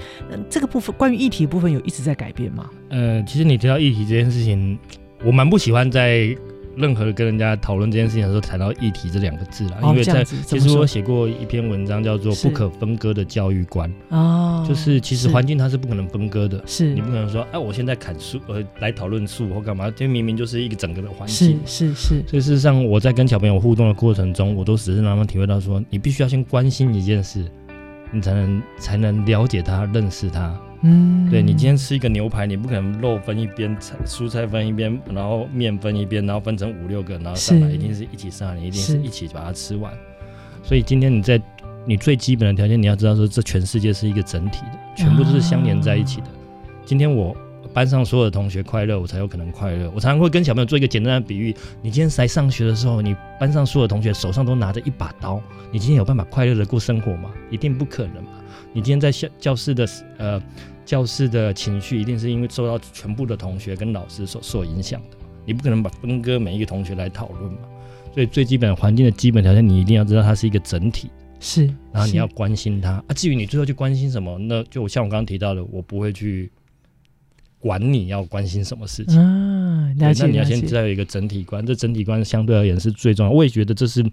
[0.48, 2.68] 这个部分关于议题部分有一直在改变吗？
[2.88, 4.78] 呃，其实你提到议题这件事情，
[5.24, 6.36] 我蛮不喜欢在。
[6.76, 16.94] 任何跟人家讨论这件事情的时候，谈到议题这两个字了，因为在其实我写过一篇文章叫做《不可分割的教育观》哦，就是其实环境它是不可能分割的，是。
[16.94, 22.24] 你不可能说哎、啊，我现在砍树呃来讨论树或干嘛，这明明就是一个整个的环境，是是是。
[22.26, 27.44] 所以事实上我在跟小朋友互动的过程中，我都只是让他们体会到说，你必须要先关心一件事，
[28.12, 30.58] 你才能才能了解他、认识他。
[30.82, 39.92] 嗯，对，你今天吃一个牛排，你不可能肉分一边，菜蔬菜分一边，然后面分一边，然后分成五六个，然后上来一定是一起上来，你一定是一起把它吃完。
[40.62, 41.38] 所以今天你在
[41.84, 46.28] 你最基本的条件，你要知道说，这全世界是一个整体的，全部都是相连在一起的。
[46.28, 46.32] 啊、
[46.86, 47.36] 今天我
[47.74, 49.90] 班上所有的同学快乐，我才有可能快乐。
[49.94, 57.30] 我常常会跟小朋友做一个简单的比喻：你今天来上学的时候，你班上所有的同学手上都拿着一把刀，你今天有办法快乐的过生活吗？
[57.50, 58.30] 一定不可能嘛。
[58.72, 60.42] 你今天在教教室的呃。
[60.90, 67.60] 教室的情绪一定是因为受到全部的同学跟老师所受影响的，你不可能把分割每一个同学来讨论嘛。
[68.12, 73.14] 所以最基本环境的基本条件，你一定要知道它是一个整体，是，然后你要关心它啊。
[73.14, 76.50] 至于你最后去关心什么，那就像我刚刚提到的，我不会去
[77.60, 79.14] 管你要关心什么事情。
[79.96, 83.30] 那你要先知道有一个整体观，这整体观相对而言是最重要。
[83.30, 84.04] 我也觉得这是。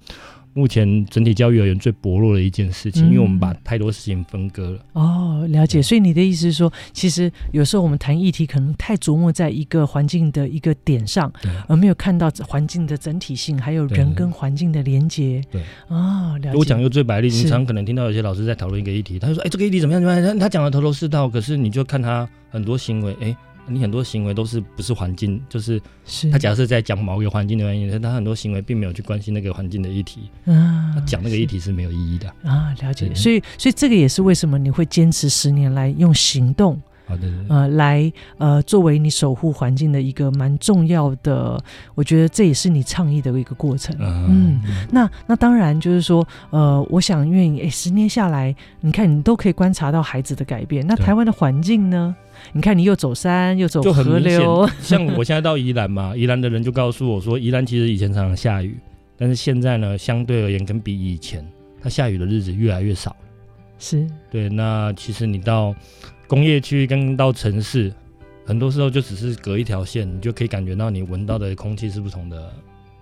[0.58, 4.80] 目前整体教育而言最薄弱的一件事情，嗯，因为我们把太多事情分割了。
[4.94, 5.80] 哦，了解。
[5.84, 11.32] 所以你的意思是说，其实有时候我们谈议题，可能太琢磨在一个环境的一个点上，
[11.68, 15.44] 而没有看到环境的整体性，还有人跟环境的连接。
[15.52, 16.58] 对，哦，了解。
[16.58, 20.02] 我讲一个最白的例子，你常可能听到有些老师在讨论一个议题，他就说：“哎，这个议题怎么样？
[20.02, 23.36] 怎么样？”他讲的头头是道，可是你就看他很多行为，哎。
[23.68, 25.82] 你很多行为都是不是环境，就是
[26.32, 32.28] 他假设在讲某一个环境的原因，他很多行为并没有去关心那个环境的议题，啊，他讲那个议题是没有意义的。
[32.44, 32.74] 啊。
[32.82, 41.62] 了解，所以所以这个也是为什么你会坚持十年来用行动，好的，呃，来呃作为你守护环境的一个蛮重要的，
[41.96, 43.96] 我觉得这也是你倡议的一个过程。
[44.00, 52.16] 嗯，那那当然就是说，呃，我想因为诶十年下来，你看你都可以观察到孩子的改变，那台湾的环境呢？
[52.54, 58.78] 你看，你又走山又走河流， 像我现在到宜兰嘛，宜兰的人就告诉我说，宜兰其实以前常常下雨，
[59.18, 61.46] 但是现在呢，相对而言，跟比以前，
[61.82, 63.16] 它下雨的日子越来越少。
[63.80, 64.50] 是对。
[64.50, 65.76] 那其实你到
[66.28, 67.94] 工业区跟到城市，
[68.46, 72.52] 很多时候就只是隔一条线，你就可以感觉到你闻到的空气是不同的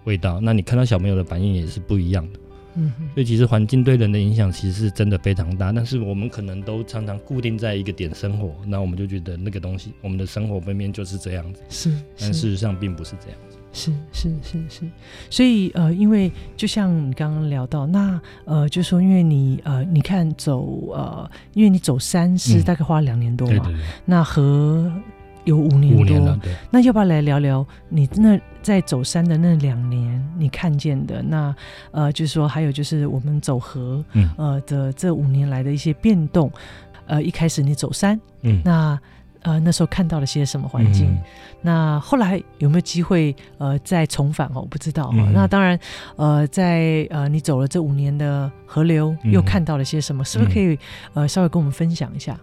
[0.03, 0.41] 味道。
[0.41, 2.39] 那你看到小朋友的反应也是不一样的。
[2.75, 14.89] 嗯，所以其实环境对人的影响其实是真的非常大，但是我们可能都常常固定在一个点生活，那我们就觉得那个东西，我们的生活分面就是这样子，是，是，但事实上并不是这样子，是是是是，
[15.29, 24.91] 所以呃，因为就像你刚刚聊到，那呃，就说因为你呃，你看走呃，因为你走山是大概花了两年多嘛，嗯、对对对，那河
[25.45, 28.39] 有五年多，五年了，对，那要不要来聊聊你那？
[28.65, 31.55] 在走山的那两年，你看见的那
[31.91, 36.51] 呃，就是说，还有就是我们走河，嗯、呃的这五年来的一些变动，
[37.05, 38.99] 呃，一开始你走山，嗯，那
[39.43, 41.11] 呃那时候看到了些什么环境？
[41.11, 41.21] 嗯、
[41.61, 44.61] 那后来有没有机会呃再重返哦？
[44.61, 45.79] 我不知道、嗯、那当然，
[46.15, 50.23] 呃，在呃你走了这五年的河流，又看到了些什么？
[50.23, 50.75] 嗯、是不是可以
[51.13, 52.35] 呃稍微跟我们分享一下？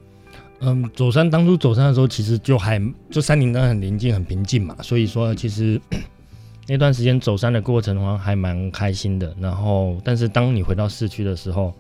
[0.63, 5.81] 嗯，走山当初走山的时候，其实就还就山林当然很宁静、很平静嘛，所以说其实。
[6.69, 9.35] 那段时间走山的过程的话，还蛮开心的。
[9.41, 11.75] 然后，但是当你回到市区的时候，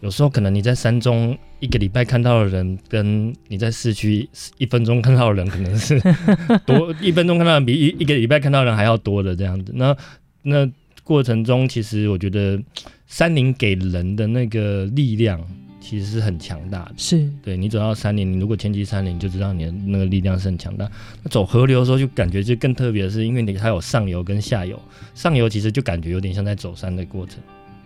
[0.00, 6.02] 有时候可能你在山中一个礼拜看到的人，跟你在市区一分钟看到的人，可能是
[6.66, 9.72] 多一分钟看到的人比一一个礼拜看到的人还要多的这样子。
[9.76, 9.96] 那
[10.42, 10.68] 那
[11.04, 12.60] 过程中，其实我觉得
[13.06, 15.40] 山林给人的那个力量。
[15.82, 17.28] 其实是很强大的，是。
[17.42, 20.88] 对你走到山林，你如果前期山林，你就知道你的那个力量是很强大。
[21.22, 24.80] 那走河流的时候，就感觉就更特别的是，因为你它有上游跟下游，
[25.14, 27.36] 上游其实就感觉有点像在走山的过程，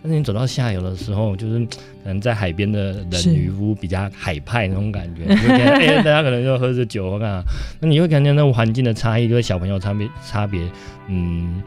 [0.03, 7.43] 但是你走到下游的时候，就是可能在海边的人渔夫比较海派那种 感觉，哎，大家可能就喝着酒或干嘛，
[7.81, 10.61] 那你会感觉那种环境的差异，跟小朋友差别差别，
[11.09, 11.63] 嗯。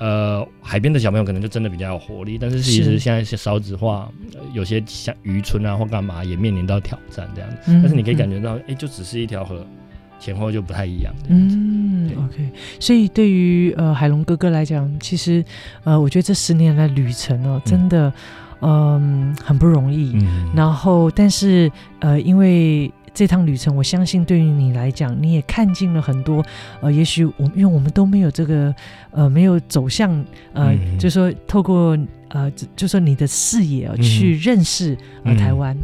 [0.00, 4.10] 呃，海边的小朋友可能就真的比较有活力，但是其实现在是少子化，
[4.54, 7.56] 有些像渔村啊或干嘛也面临到挑战这样子。
[7.66, 9.62] 嗯、但是你可以感觉到，哎、嗯欸，就只是一条河，
[10.18, 11.14] 前后就不太一样。
[11.28, 12.50] 嗯，OK。
[12.80, 15.44] 所以对于呃海龙哥哥来讲，其实
[15.84, 18.10] 呃，我觉得这十年来旅程哦，真的
[18.62, 20.12] 嗯、呃、很不容易。
[20.14, 26.44] 嗯、然后，但是呃，因为这趟旅程，我相信对于你来讲，你也看尽了很多。
[26.80, 28.74] 呃，也许我因为我们都没有这个，
[29.10, 30.10] 呃，没有走向，
[30.52, 31.96] 呃，嗯、就是说透过。
[32.30, 35.76] 呃，就说你的视野啊，去认识呃台湾。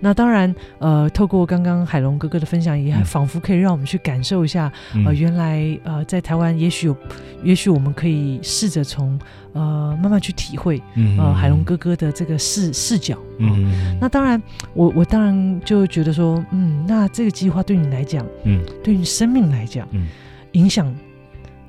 [0.00, 4.72] 那当然，呃，透过刚刚海龙哥哥的分享，也仿佛可以让我们去感受一下，
[5.04, 6.96] 呃，原来呃在台湾，也许有，
[7.42, 9.18] 也许我们可以试着从
[9.52, 10.80] 呃慢慢去体会，
[11.18, 13.18] 呃，海龙哥哥的这个视视角。
[13.38, 14.42] 嗯，那当然，
[14.74, 20.06] 我我当然就觉得说，嗯，那这个计划对你来讲，嗯，对你生命来讲，嗯，
[20.52, 20.94] 影响。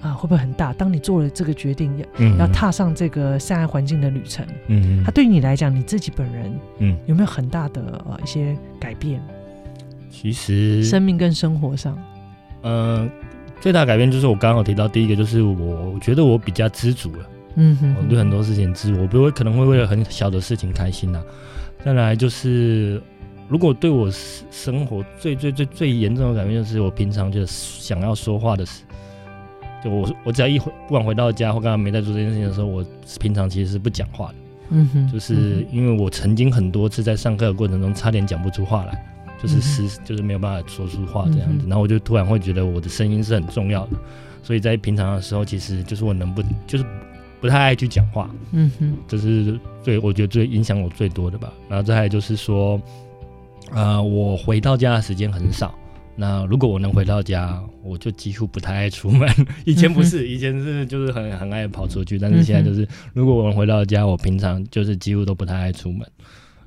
[0.05, 0.71] 啊，会不会很大？
[0.73, 9.19] 当你做了这个决定，要、嗯、要踏上这个善爱环境的旅程，嗯，它对你来讲，你自己本人，嗯，有没有很大的呃一些改变？
[10.11, 11.97] 其实，生命跟生活上，
[12.61, 13.09] 呃，
[13.59, 21.25] 最大改变就是我刚刚有提到，第一个就是我，我觉得我比较知足了，嗯哼，哼，我对很多事情知足，我不会可能会为了很小的事情开心呐、啊。
[21.83, 23.01] 再来就是，
[23.49, 24.09] 如果对我
[24.51, 28.65] 生活最最最最严重的改变，就是我平常就想要说话的
[29.89, 29.95] 时。
[29.95, 32.85] 我我只要一回，不管回到家或刚刚没在做这件事情的时候，我
[33.19, 34.35] 平常其实是不讲话的。
[34.69, 39.05] 嗯哼，就是因为我曾经很多次在上课的过程中，差点讲不出话来，
[39.39, 41.67] 就是是就是没有办法说出话这样子。
[41.67, 43.97] 然后我就突然会觉得我的声音是很重要的，
[44.41, 46.85] 所以在平常的时候，其实就是我能不就是
[47.39, 48.27] 不太爱去讲话。
[48.53, 51.53] 嗯哼，这是最我觉得最影响我最多的吧。
[51.69, 52.81] 然后再来就是说，
[53.71, 55.77] 呃，我回到家的时间很少。
[56.15, 59.29] 那如果我能回到家，我就几乎不太爱出门。
[59.65, 66.07] 以前不是，以前是就是很很爱跑出去，但是现在就是，如果我能回到家，我平常就是几乎都不太爱出门。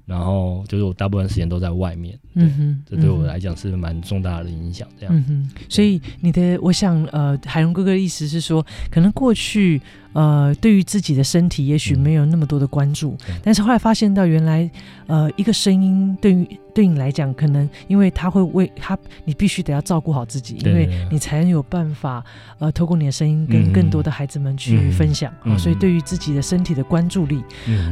[0.08, 4.88] 然后就是我大部分时间都在外面，嗯哼，这对我来讲是蛮重大的影响。
[4.98, 9.78] 这样，嗯哼，所以你的，我想，呃，海龙哥哥的意思是说，可能过去，
[10.14, 14.70] 呃，对于自己的身体也许没有那么多的关注，但是后来发现到原来，
[15.08, 22.24] 呃，一个声音对于对你来讲，可能因为他会为他，你必须得要照顾好自己，因为你才能有办法，
[22.58, 25.54] 呃，透过你的声音跟更多的孩子们去分享啊。
[25.58, 27.42] 所以对于自己的身体的关注力，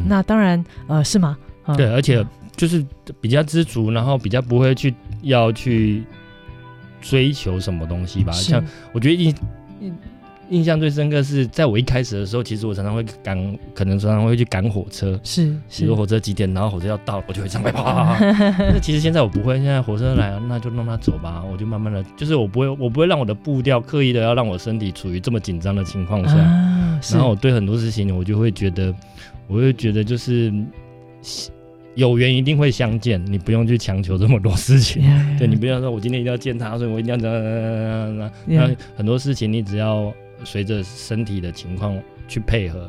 [0.07, 1.37] 那当然，呃，是吗？
[1.74, 2.24] 对，而且
[2.55, 2.85] 就是
[3.20, 6.05] 比较知足，然后比较不会去要去
[7.00, 8.33] 追求什么东西吧。
[8.33, 9.35] 像我觉得印
[10.48, 15.18] 印象最深刻是在我一开始的时候，其实我常常会赶，可能常常会去赶火车。
[15.24, 18.16] 是，比如火车几点，然后火车要到，我就会这样跑跑跑。
[18.70, 26.37] 那其实现在我不会，现在火车来了，那就让它走吧，我就慢慢的，就是我不会，我不会让我的步调刻意的要让我身体处于这么紧张的情况下。
[27.12, 28.94] 然后我对很多事情，我就会觉得，
[29.48, 30.52] 我会觉得就是。
[31.97, 35.03] 有缘一定会相见，你不用去强求这么多事情。
[35.03, 35.39] Yeah, yeah.
[35.39, 38.71] 对，你不要说，我今天一定要见他，所以我一定要怎样怎样怎样。
[38.71, 42.89] 那很多事情，你只要随着身体的情况去配合。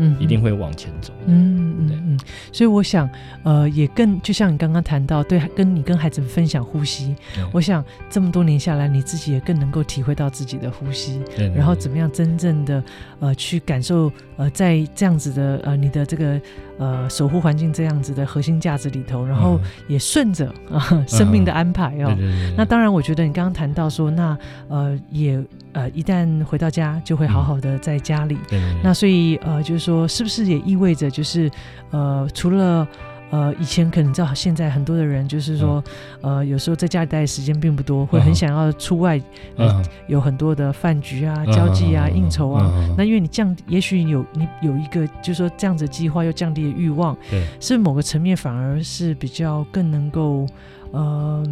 [0.00, 1.12] 嗯，一定会往前走。
[1.26, 3.08] 嗯嗯嗯，所以我想，
[3.42, 7.14] 呃，也更就像你刚刚谈到，对，跟你跟孩子们分享呼吸。
[7.52, 12.82] 我想这么多年下来，你自己也更能够体会到自己的呼吸，对对对，然后怎么样真正的
[13.20, 16.40] 呃去感受呃在这样子的呃你的这个
[16.78, 22.16] 呃守护环境这样子的核心价值里头，然后也顺着啊、呃、生命的安排哦。
[22.56, 24.36] 那当然，我觉得你刚刚谈到说，那
[24.68, 25.42] 呃也。
[25.72, 28.34] 呃，一旦回到家，就会好好的在家里。
[28.34, 31.50] 嗯、对对对，那所以呃，就是说，是不是也意味着，就是
[31.90, 32.86] 呃，除了
[33.30, 35.84] 呃，以前可能知道，现在很多的人就是说，
[36.22, 39.18] 嗯、呃，有时候在家里待的时间并不多，会很想要出外，
[39.56, 42.72] 嗯、呃，有很多的饭局啊、嗯、交际啊、嗯、应酬啊。
[42.74, 50.46] 嗯、那因为你降，也许有你有一个，就是说这样子的计划又降低了欲望，对，是某个层面反而是比较更能够
[50.92, 51.44] 呃，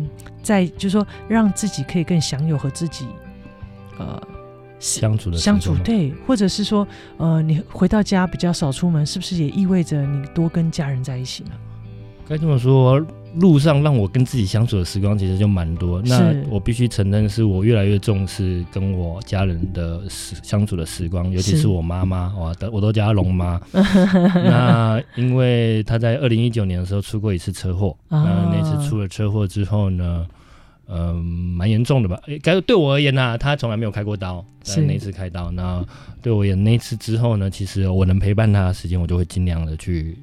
[0.43, 3.07] 在就是说让自己可以更享有和自己。
[3.99, 4.23] 呃，
[4.79, 11.51] 相处的相处对，或者是说，呃，你回到家比较少出门，是不是也意味着你多跟家人在一起呢？
[12.29, 13.01] 该这么说，
[13.37, 16.05] 路上让我跟自己相处的时光其实就蛮多。
[16.05, 23.61] 是那我必须承认，是我越来越重视跟我家人的时相处的时光，尤其是我妈妈，我的我都叫她龙妈。
[23.73, 30.27] 那因为她在二零一九年的时候出过一次车祸，那、啊、那次出了车祸之后呢？
[30.89, 32.17] 嗯，蛮严重的吧？
[32.27, 35.51] 诶，该对我而言呢、啊，他从来没有开过刀，在那次开刀。
[35.51, 35.85] 那
[36.23, 40.17] 对我而言，那次之后呢，其实我能陪伴他的时间，我就会尽量的去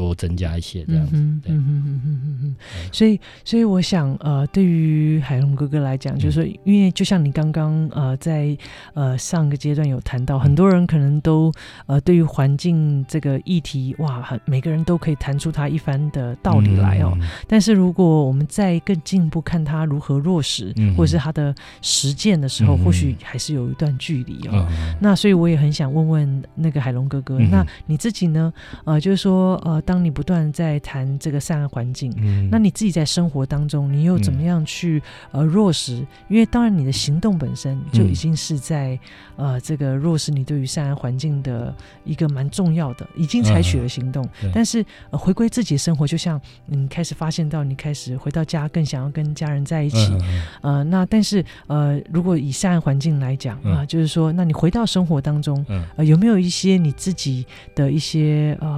[0.00, 1.12] 多增加一些这样子。
[1.14, 2.56] 嗯嗯嗯嗯嗯嗯。
[2.90, 8.56] 所以，所以我想，呃，对于海龙哥哥来讲，就是说，因为就像你刚刚呃在
[8.94, 11.52] 呃上个阶段有谈到，很多人可能都
[11.86, 17.16] 呃对于环境这个议题，哇，很每个人都可以谈出他一番的道理来哦。
[17.46, 24.66] 但是如果我们再更进一步看他如何落实，或者是他的实践的时候，或许还是有一段距离哦。
[25.00, 28.52] 那所以我也很想问问那个海龙哥哥，那你自己呢？
[28.84, 36.06] 呃，就是说，呃，当你不断在谈这个善爱环境，嗯，那你自己在生活当中，你又怎么样去呃落实？
[36.28, 38.96] 因为当然你的行动本身就已经是在
[39.34, 41.74] 呃这个落实你对于善爱环境的
[42.04, 44.24] 一个蛮重要的，已经采取了行动。
[44.54, 50.16] 但是呃回归自己的生活，就像你开始发现到你开始回到家，更想要跟家人在一起。
[50.60, 55.66] 呃，那但是呃，如果以善爱环境来讲啊，就是说，那你回到生活当中，
[55.96, 58.69] 呃，有没有一些你自己的一些呃？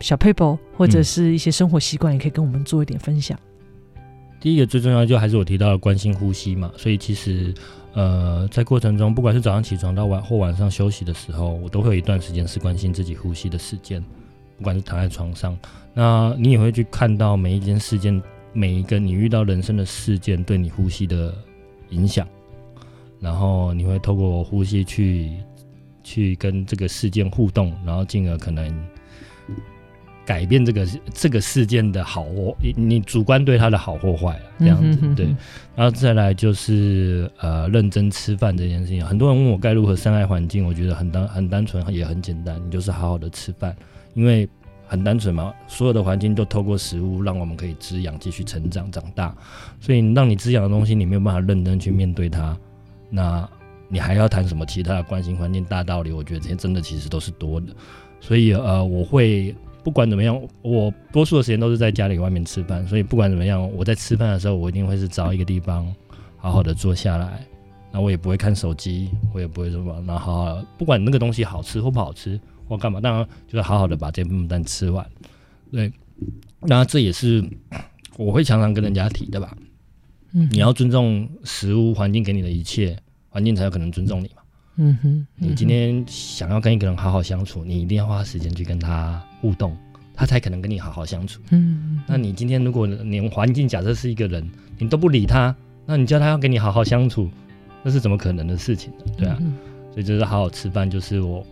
[0.00, 3.38] 小撇步或者是一些生活习惯，也可以跟我们做一点分享。
[3.96, 4.02] 嗯、
[4.40, 7.52] 第一个最重要就还是我提到的关心呼吸嘛，所以其实
[7.94, 14.02] 呃在过程中，不管是早上起床到晚或晚上休息的时候，我都会有一段时间是关心自己呼吸的时间。
[14.56, 15.56] 不管是躺在床上，
[15.94, 18.20] 那你也会去看到每一件事件，
[18.52, 21.32] 每一个你遇到人生的事件对你呼吸的
[21.90, 22.26] 影响，
[23.20, 25.32] 然后你会透过呼吸去
[26.02, 28.72] 去跟这个事件互动，然后进而可能。
[30.28, 35.26] 改变这个这个事件的好或你主观对他的好或坏这样子、嗯、哼哼哼对，
[35.74, 43.74] 然后再来就是呃认真吃饭这件事情，很多人问我该如何善爱环境，我觉得很单很单纯也很简单，你就是好好的吃饭，
[44.12, 44.46] 因为
[44.86, 49.34] 很单纯嘛，所有的环境都透过食物让我们可以滋养继续成长长大，
[49.80, 52.54] 所以让你滋养的东西你没有办法认真去面对它，
[53.08, 53.48] 那
[53.88, 56.12] 你还要谈什么其他的关心环境大道理？
[56.12, 57.68] 我觉得这些真的其实都是多的，
[58.20, 59.56] 所以呃我会。
[59.88, 65.90] 不管怎么样，我多数的时间都是在家里外面吃饭，所以不管怎么样，我在吃饭的时候，我一定会是找一个地方，
[66.36, 67.42] 好好的坐下来，
[67.90, 75.10] 那我也不会看手机，我也不会什么，然后不管那个东西好吃或不好吃或干嘛，当然就是好好的把这份饭吃完。
[75.72, 75.90] 对，
[76.60, 77.42] 那这也是
[78.18, 79.56] 我会常常跟人家提的吧。
[80.34, 82.94] 嗯，你要尊重食物环境给你的一切，
[83.30, 84.37] 环境才有可能尊重你嘛。
[84.78, 89.76] 嗯哼，嗯哼，你今天想要跟一个人好好相处，你一定要花时间去跟他互动，
[90.14, 91.40] 他才可能跟你好好相处。
[91.50, 94.48] 嗯，那你今天如果连环境假设是一个人，
[94.78, 95.54] 你都不理他，
[95.84, 97.28] 那你叫他要跟你好好相处，
[97.82, 98.92] 那是怎么可能的事情？
[99.16, 99.54] 对啊，嗯、
[99.92, 101.44] 所以就是好好吃饭，就是我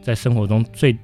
[0.00, 0.96] 在生活中最。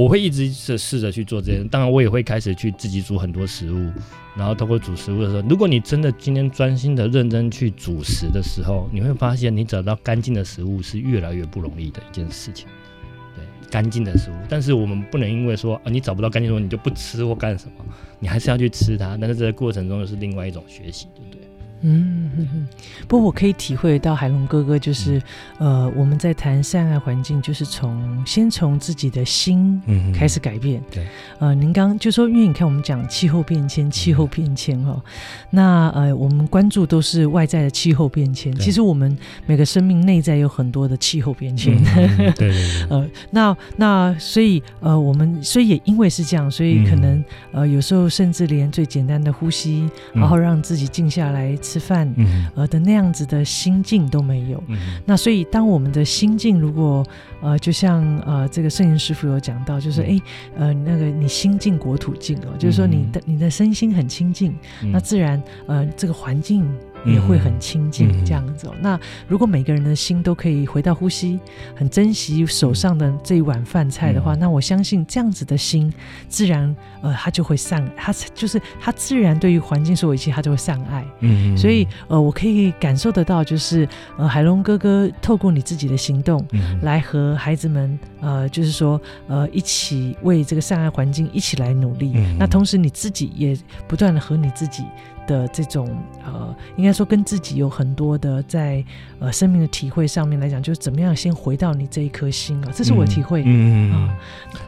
[0.00, 3.92] 我会一直试试着去做这些，当然我也会开始去自己煮很多食物，
[4.34, 12.66] 然后通过煮食物的时候，如果你真的今天专心的认真去煮食的时候，你会发现你找到干净的食物是越来越不容易的一件事情。
[13.36, 17.84] 对，干净的食物，但是我们不能因为说啊你找不到干净的食物你就不吃或干什么，
[18.20, 21.08] 你还是要去吃它，但是这个过程中又是另外一种学习，
[21.82, 22.66] 嗯
[23.08, 25.18] 不过我可以体会到海龙哥哥就是，
[25.58, 29.80] 嗯、呃，我们在谈善爱环境，就是从先从自己的心
[30.14, 30.80] 开始改变。
[30.80, 31.06] 嗯、对，
[31.38, 35.02] 呃，您刚就说，因为你看我们讲气候变迁，气候变迁哈、哦，
[35.50, 39.16] 那呃，我们关注都是外在的气候变迁，其实我们
[39.46, 41.76] 每个生命内在有很多的气候变迁。
[41.96, 42.86] 嗯、对，对对。
[42.90, 51.56] 呃，那那所以呃，我们所以也因为是这样，所以可能、嗯、呃，有时候甚至连最简单的呼吸，然后让自己静下来。
[51.70, 52.12] 吃饭，
[52.54, 54.62] 呃的那样子的心境都没有。
[54.66, 57.06] 嗯、那所以，当我们的心境如果
[57.40, 60.20] 呃，就像呃这个圣严师傅有讲到，就是哎、
[60.56, 64.52] 嗯、呃那个你心境国土净哦，就是说你的你的身心很清净，
[64.82, 66.66] 嗯、那自然呃这个环境。
[67.04, 68.70] 也会很亲近这样子。
[68.80, 71.38] 那如果每个人的心都可以回到呼吸，
[71.74, 75.92] 很珍惜手上的这一碗饭菜的话，那我相信这样子的心，
[76.28, 81.04] 自然呃他就会散，他就是他自然对于环境所有一切，他就会散爱。
[81.20, 86.44] 嗯，所以呃我可以感受得到，就是呃海龙哥哥透过你自己的行动，
[86.82, 92.12] 来和孩子们呃就是说呃一起为这个善爱环境一起来努力。
[92.38, 93.56] 那同时你自己也
[93.88, 94.84] 不断的和你自己。
[95.30, 95.88] 的这种
[96.24, 98.84] 呃，应该说跟自己有很多的在
[99.20, 103.44] 呃生命的体会上面来讲，就是怎么样先回到你这一颗心啊，这是我的体会。
[103.46, 104.08] 嗯嗯。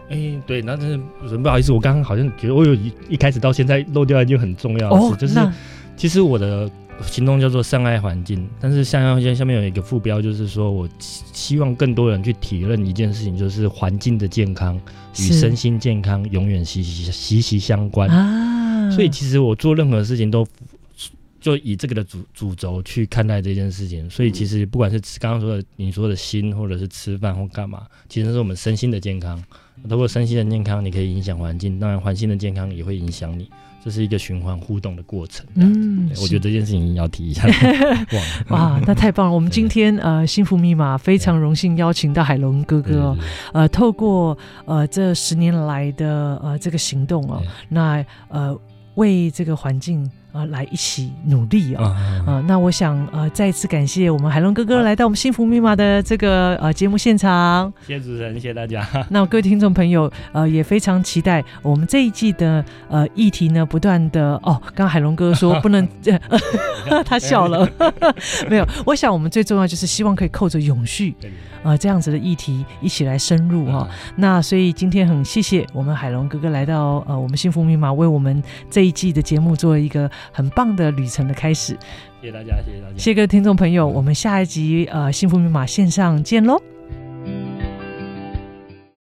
[0.09, 0.89] 哎、欸，对，那真
[1.29, 5.53] 是不好意思，我刚刚好像觉得我有一一开始到现在漏掉一件很重要的事，哦、就是
[5.97, 6.71] 其实我的
[7.03, 14.81] 行动叫做善爱环境，但是善爱环境下面有一个副标，就是说我希望更多人去体认一件事情，就是环境的健康
[15.19, 18.62] 与身心健康永远息息息息相关啊。
[18.93, 20.47] 所以其实我做任何事情都
[21.40, 24.09] 就以这个的主主轴去看待这件事情。
[24.09, 29.43] 所以其实不管是刚刚说的你说的心，或者是吃饭或干嘛，其实是我们身心的健康。
[29.88, 33.51] 通过身心的健康，你可以影响环境，当然环境的健康也会影响你。
[33.84, 35.45] 这是一个循环互动的过程。
[35.57, 37.49] 嗯，我觉得这件事情要提一下。
[38.51, 39.32] 哇，那太棒了！
[39.32, 43.18] 我们今天呃，幸福密码非常荣幸邀请到海龙哥哥哦，
[43.53, 48.57] 呃，透过呃这十年来的呃这个行动哦，那呃
[48.95, 50.11] 为这个环境。
[50.33, 51.85] 呃，来一起努力啊！
[51.85, 57.72] 啊、呃，那我想呃，再一次感谢我们海龙哥哥来到我们幸福密码的这个呃节目现场。
[57.87, 58.87] 谢谢主持人，谢谢大家。
[59.11, 64.61] 那各位听众朋友，呃，也非常期待我们这一季的呃议题呢，不断的哦。
[64.74, 65.87] 刚刚海龙哥哥说不能，
[67.05, 67.68] 他笑了，
[68.49, 68.66] 没有。
[68.87, 71.14] 我想我们最重要就是希望可以扣着永续。
[71.62, 73.89] 呃，这样子的议题一起来深入哈、哦。
[73.89, 81.77] 嗯、那所以今天很谢谢我们海龙哥哥来到呃我们幸福密码，为我们这一季的节目做一个很棒的旅程的开始。
[82.20, 86.72] 谢谢大家，谢谢大家，谢谢各位听众朋友，我们下一集呃幸福密码线上见喽。